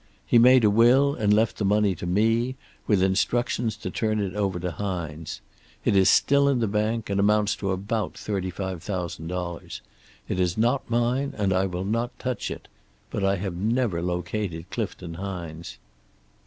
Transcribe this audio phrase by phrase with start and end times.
[0.25, 2.55] He made a will and left the money to me,
[2.87, 5.41] with instructions to turn it over to Hines.
[5.85, 9.81] It is still in the bank, and amounts to about thirty five thousand dollars.
[10.27, 12.67] It is not mine, and I will not touch it.
[13.11, 15.77] But I have never located Clifton Hines.